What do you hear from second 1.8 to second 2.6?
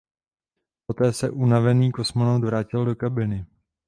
kosmonaut